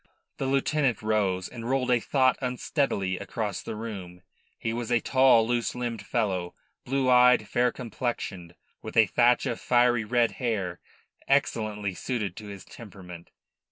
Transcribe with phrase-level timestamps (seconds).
[0.37, 4.23] The lieutenant rose, and rolled a thought unsteadily across the room.
[4.57, 9.59] He was a tall, loose limbed fellow, blue eyed, fair complexioned, with a thatch of
[9.61, 10.79] fiery red hair
[11.27, 13.29] excellently suited to his temperament.